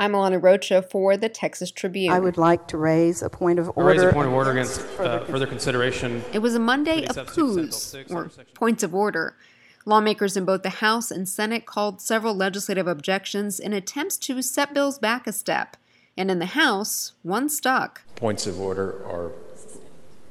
[0.00, 2.10] I'm Alana Rocha for the Texas Tribune.
[2.10, 3.90] I would like to raise a point of order.
[3.90, 6.24] raise a point of order against uh, further consideration.
[6.32, 9.36] It was a Monday of have coups, or points of order.
[9.84, 14.72] Lawmakers in both the House and Senate called several legislative objections in attempts to set
[14.72, 15.76] bills back a step.
[16.16, 18.00] And in the House, one stuck.
[18.16, 19.32] Points of order are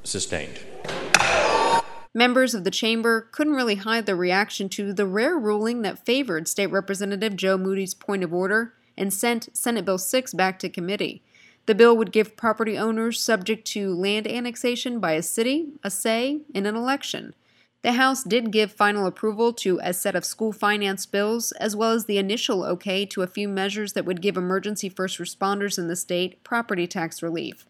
[0.02, 0.58] sustained.
[2.12, 6.48] Members of the chamber couldn't really hide their reaction to the rare ruling that favored
[6.48, 11.22] State Representative Joe Moody's point of order and sent Senate Bill 6 back to committee.
[11.66, 16.42] The bill would give property owners subject to land annexation by a city a say
[16.54, 17.34] in an election.
[17.82, 21.92] The House did give final approval to a set of school finance bills, as well
[21.92, 25.88] as the initial okay to a few measures that would give emergency first responders in
[25.88, 27.66] the state property tax relief.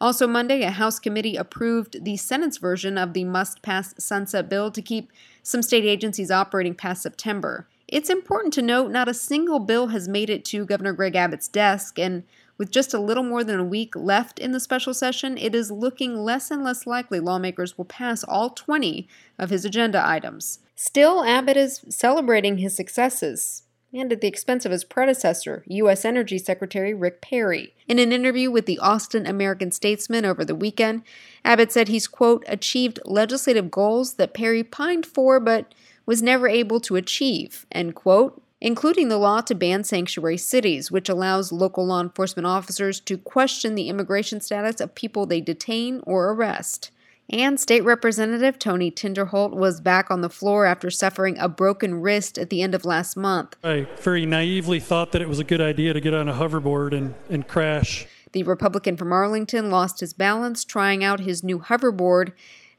[0.00, 4.70] Also, Monday, a House committee approved the Senate's version of the must pass sunset bill
[4.70, 5.12] to keep
[5.42, 7.68] some state agencies operating past September.
[7.92, 11.46] It's important to note not a single bill has made it to Governor Greg Abbott's
[11.46, 12.22] desk, and
[12.56, 15.70] with just a little more than a week left in the special session, it is
[15.70, 19.06] looking less and less likely lawmakers will pass all 20
[19.38, 20.60] of his agenda items.
[20.74, 26.04] Still, Abbott is celebrating his successes and at the expense of his predecessor, U.S.
[26.04, 27.74] Energy Secretary Rick Perry.
[27.86, 31.02] In an interview with the Austin American Statesman over the weekend,
[31.44, 35.74] Abbott said he's, quote, achieved legislative goals that Perry pined for but
[36.06, 41.08] was never able to achieve, end quote, including the law to ban sanctuary cities, which
[41.08, 46.30] allows local law enforcement officers to question the immigration status of people they detain or
[46.30, 46.90] arrest.
[47.32, 52.36] And State Representative Tony Tinderholt was back on the floor after suffering a broken wrist
[52.36, 53.56] at the end of last month.
[53.64, 56.92] I very naively thought that it was a good idea to get on a hoverboard
[56.92, 58.06] and, and crash.
[58.32, 62.32] The Republican from Arlington lost his balance trying out his new hoverboard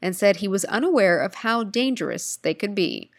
[0.04, 3.10] and said he was unaware of how dangerous they could be.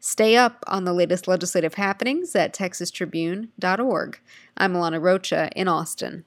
[0.00, 4.20] Stay up on the latest legislative happenings at texastribune.org.
[4.56, 6.24] I'm Alana Rocha in Austin.